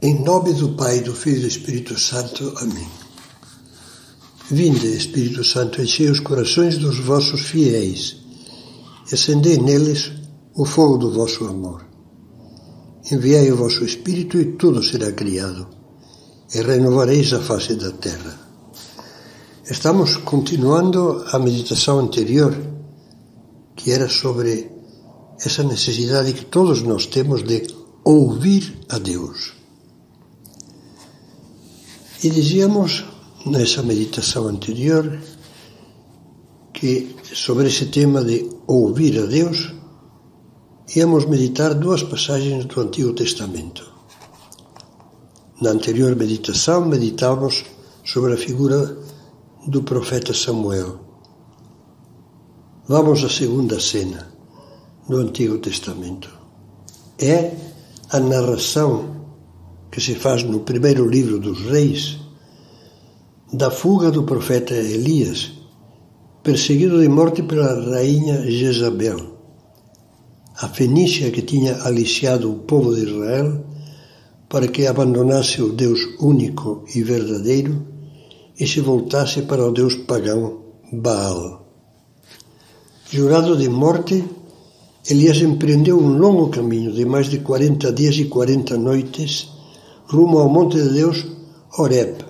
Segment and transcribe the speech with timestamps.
[0.00, 2.54] Em nome do Pai, do Filho e do Espírito Santo.
[2.58, 2.88] Amém.
[4.48, 8.16] Vinde, Espírito Santo, enchei os corações dos vossos fiéis
[9.10, 10.12] e acendei neles
[10.54, 11.84] o fogo do vosso amor.
[13.10, 15.66] Enviai o vosso Espírito e tudo será criado,
[16.54, 18.38] e renovareis a face da terra.
[19.68, 22.56] Estamos continuando a meditação anterior,
[23.74, 24.70] que era sobre
[25.44, 27.66] essa necessidade que todos nós temos de
[28.04, 29.57] ouvir a Deus.
[32.20, 33.04] E dizíamos
[33.46, 35.20] nessa meditação anterior
[36.72, 39.72] que sobre esse tema de ouvir a Deus
[40.96, 43.92] íamos meditar duas passagens do Antigo Testamento.
[45.62, 47.64] Na anterior meditação meditávamos
[48.04, 48.98] sobre a figura
[49.68, 50.98] do profeta Samuel.
[52.88, 54.26] Vamos à segunda cena
[55.08, 56.28] do Antigo Testamento.
[57.16, 57.54] É
[58.10, 59.17] a narração
[59.90, 62.18] que se faz no primeiro livro dos Reis,
[63.52, 65.52] da fuga do profeta Elias,
[66.42, 69.38] perseguido de morte pela rainha Jezabel.
[70.60, 73.64] A fenícia que tinha aliciado o povo de Israel
[74.48, 77.86] para que abandonasse o Deus único e verdadeiro
[78.58, 81.66] e se voltasse para o Deus pagão Baal.
[83.10, 84.24] Jurado de morte,
[85.08, 89.57] Elias empreendeu um longo caminho de mais de 40 dias e 40 noites
[90.08, 91.26] rumo ao monte de Deus,
[91.76, 92.24] Horeb,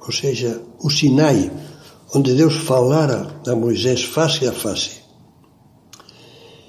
[0.00, 1.50] ou seja, o Sinai,
[2.14, 5.00] onde Deus falara a Moisés face a face.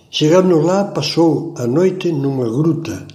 [0.10, 3.08] Chegando lá, passou a noite numa gruta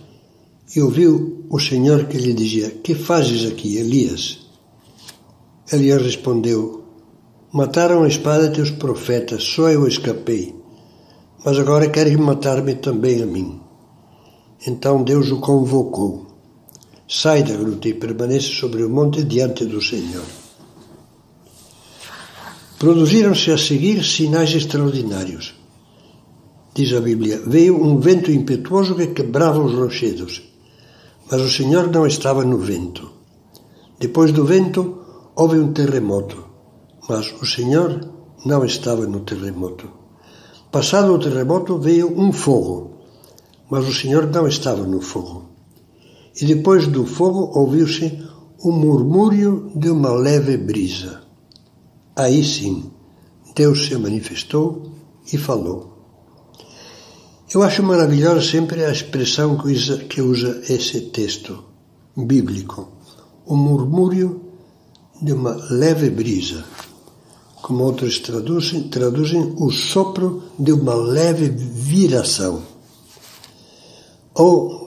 [0.75, 4.39] e ouviu o Senhor que lhe dizia: Que fazes aqui, Elias?
[5.71, 6.85] Elias respondeu:
[7.53, 10.55] Mataram a espada teus profetas, só eu escapei.
[11.45, 13.61] Mas agora queres matar-me também a mim.
[14.67, 16.36] Então Deus o convocou.
[17.09, 20.25] Sai da gruta e permanece sobre o monte diante do Senhor.
[22.81, 25.55] Produziram-se a seguir sinais extraordinários.
[26.75, 30.43] Diz a Bíblia: Veio um vento impetuoso que quebrava os rochedos,
[31.31, 33.09] mas o Senhor não estava no vento.
[34.01, 34.99] Depois do vento,
[35.37, 36.45] houve um terremoto,
[37.09, 38.11] mas o Senhor
[38.45, 39.89] não estava no terremoto.
[40.73, 42.97] Passado o terremoto, veio um fogo,
[43.71, 45.56] mas o Senhor não estava no fogo
[46.41, 48.23] e depois do fogo ouviu-se
[48.59, 51.23] o murmúrio de uma leve brisa.
[52.15, 52.91] Aí sim,
[53.55, 54.93] Deus se manifestou
[55.33, 55.97] e falou.
[57.53, 59.57] Eu acho maravilhosa sempre a expressão
[60.09, 61.63] que usa, esse texto
[62.17, 62.89] bíblico,
[63.47, 64.43] o murmúrio
[65.23, 66.65] de uma leve brisa.
[67.63, 72.63] Como outros traduzem, traduzem o sopro de uma leve viração.
[74.35, 74.86] Ou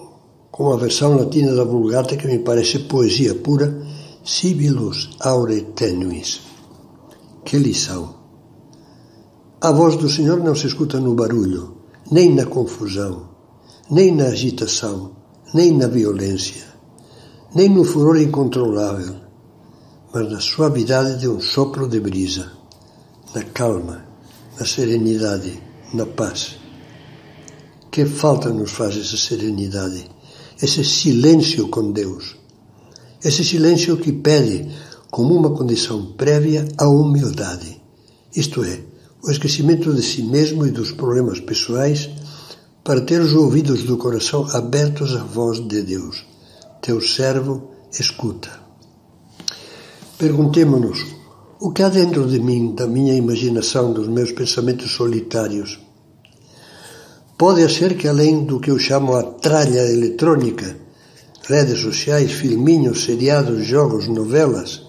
[0.60, 3.82] com a versão latina da Vulgata que me parece poesia pura,
[4.26, 6.42] Sibilus aure tenuis.
[7.46, 8.14] Que lição!
[9.62, 11.78] A voz do Senhor não se escuta no barulho,
[12.12, 13.30] nem na confusão,
[13.90, 15.14] nem na agitação,
[15.54, 16.66] nem na violência,
[17.56, 19.16] nem no furor incontrolável,
[20.14, 22.52] mas na suavidade de um sopro de brisa,
[23.34, 24.04] na calma,
[24.60, 25.58] na serenidade,
[25.94, 26.58] na paz.
[27.90, 30.20] Que falta nos faz essa serenidade?
[30.62, 32.36] Esse silêncio com Deus.
[33.24, 34.70] Esse silêncio que pede,
[35.10, 37.82] como uma condição prévia, a humildade,
[38.36, 38.82] isto é,
[39.24, 42.10] o esquecimento de si mesmo e dos problemas pessoais,
[42.84, 46.26] para ter os ouvidos do coração abertos à voz de Deus.
[46.82, 48.50] Teu servo escuta.
[50.18, 51.06] Perguntemo-nos:
[51.60, 55.80] o que há dentro de mim, da minha imaginação, dos meus pensamentos solitários?
[57.40, 60.76] Pode ser que além do que eu chamo a tralha eletrônica,
[61.48, 64.82] redes sociais, filminhos, seriados, jogos, novelas,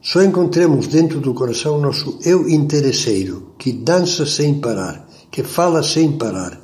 [0.00, 6.12] só encontremos dentro do coração nosso eu interesseiro, que dança sem parar, que fala sem
[6.12, 6.58] parar,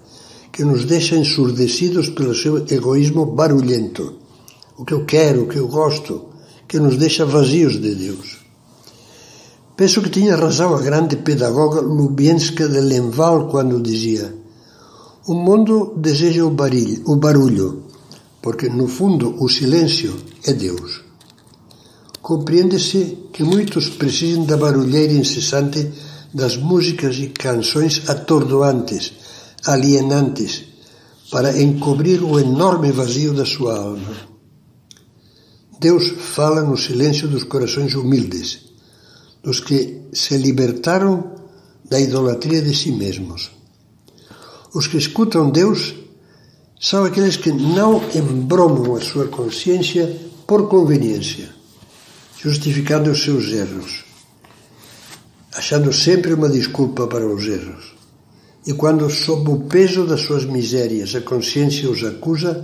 [0.50, 4.14] que nos deixa ensurdecidos pelo seu egoísmo barulhento.
[4.79, 6.31] O que eu quero, o que eu gosto,
[6.67, 8.38] que nos deixa vazios de Deus.
[9.76, 14.48] Penso que tinha razão a grande pedagoga Lubienska de Lenval quando dizia
[15.29, 17.85] o mundo deseja o barulho, o barulho,
[18.41, 21.03] porque no fundo o silêncio é Deus.
[22.23, 25.93] Compreende-se que muitos precisam da barulheira incessante
[26.33, 29.13] das músicas e canções atordoantes,
[29.67, 30.65] alienantes,
[31.31, 34.17] para encobrir o enorme vazio da sua alma.
[35.79, 38.61] Deus fala no silêncio dos corações humildes,
[39.43, 41.33] dos que se libertaram
[41.85, 43.57] da idolatria de si mesmos
[44.75, 45.94] os que escutam Deus
[46.81, 50.17] são aqueles que não embromam a sua consciência
[50.47, 51.49] por conveniência,
[52.41, 54.05] justificando os seus erros,
[55.55, 57.94] achando sempre uma desculpa para os erros.
[58.67, 62.62] E quando, sob o peso das suas misérias, a consciência os acusa,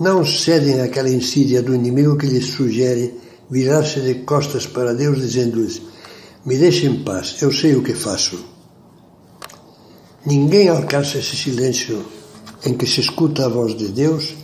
[0.00, 3.14] não cedem àquela insídia do inimigo que lhes sugere
[3.48, 5.80] virar-se de costas para Deus, dizendo-lhes:
[6.44, 8.53] Me deixe em paz, eu sei o que faço.
[10.26, 12.02] Ninguém alcança esse silêncio
[12.64, 14.34] em que se escuta a voz de Deus,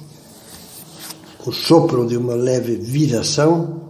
[1.46, 3.80] o sopro de uma leve viração,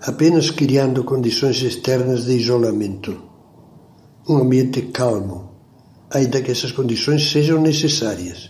[0.00, 3.20] apenas criando condições externas de isolamento.
[4.28, 5.50] Um ambiente calmo,
[6.08, 8.48] ainda que essas condições sejam necessárias.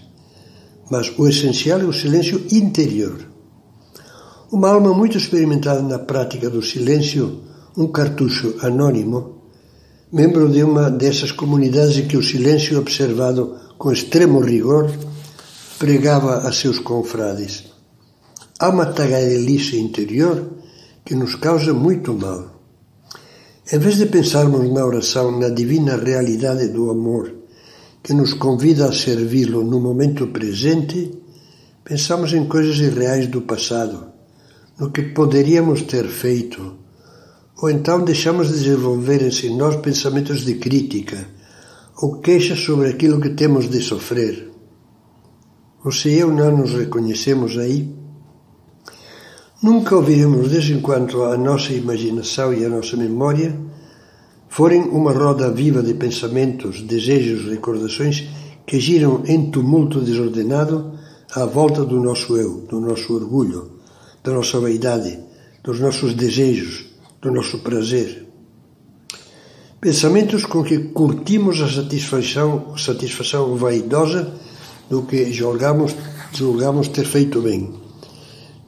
[0.91, 3.27] Mas o essencial é o silêncio interior.
[4.53, 7.45] Uma alma muito experimentada na prática do silêncio,
[7.79, 9.34] um cartucho anônimo,
[10.14, 14.88] membro de uma dessas comunidades em que o silêncio observado com extremo rigor,
[15.76, 17.64] pregava a seus confrades.
[18.61, 20.52] Há uma tagarelice interior
[21.05, 22.62] que nos causa muito mal.
[23.72, 27.34] Em vez de pensarmos na oração na divina realidade do amor,
[28.00, 31.11] que nos convida a servi-lo no momento presente,
[31.82, 34.12] pensamos em coisas irreais do passado,
[34.78, 36.84] no que poderíamos ter feito,
[37.61, 41.27] ou então deixamos de desenvolver em nós pensamentos de crítica
[41.97, 44.51] ou queixas sobre aquilo que temos de sofrer.
[45.85, 47.95] Você e eu não nos reconhecemos aí?
[49.62, 53.59] Nunca ouviremos, desde enquanto a nossa imaginação e a nossa memória
[54.49, 58.29] forem uma roda viva de pensamentos, desejos, recordações
[58.67, 60.93] que giram em tumulto desordenado
[61.35, 63.73] à volta do nosso eu, do nosso orgulho,
[64.23, 65.19] da nossa vaidade,
[65.62, 66.94] dos nossos desejos,
[67.25, 68.26] do nosso prazer.
[69.81, 74.35] Pensamentos com que curtimos a satisfação, satisfação vaidosa
[74.91, 75.97] do que julgamos,
[76.32, 77.73] julgamos ter feito bem.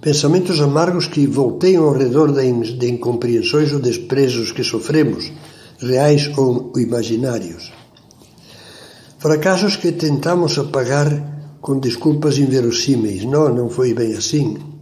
[0.00, 5.31] Pensamentos amargos que volteiam ao redor de incompreensões ou desprezos que sofremos,
[5.79, 7.73] reais ou imaginários.
[9.19, 13.25] Fracassos que tentamos apagar com desculpas inverossímeis.
[13.25, 14.75] Não, não foi bem assim.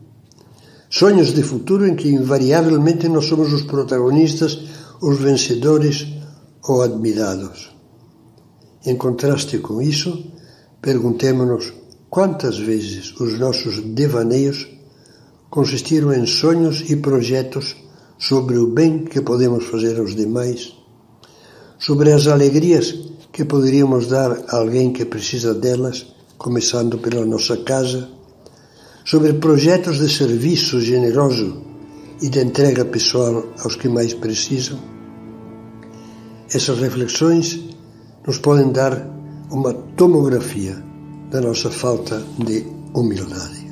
[0.99, 4.53] Sonhos de futuro em que invariavelmente nós somos os protagonistas,
[5.01, 6.07] os vencedores
[6.69, 7.75] ou admirados.
[8.87, 10.11] Em contraste com isso,
[10.81, 11.73] perguntemos-nos
[12.09, 14.69] quantas vezes os nossos devaneios
[15.51, 17.75] consistiram em sonhos e projetos
[18.19, 20.85] sobre o bem que podemos fazer aos demais
[21.79, 22.95] sobre as alegrias
[23.33, 26.07] que poderíamos dar a alguém que precisa delas,
[26.39, 28.09] começando pela nossa casa,
[29.05, 31.63] sobre projetos de serviço generoso
[32.23, 34.79] e de entrega pessoal aos que mais precisam.
[36.53, 37.61] Essas reflexões
[38.27, 39.07] nos podem dar
[39.51, 40.83] uma tomografia
[41.31, 42.65] da nossa falta de
[42.95, 43.64] humildade.